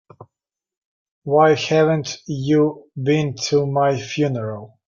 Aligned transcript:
Why 1.25 1.53
haven't 1.53 2.17
you 2.25 2.89
been 2.97 3.35
to 3.49 3.67
my 3.67 4.01
funeral? 4.01 4.79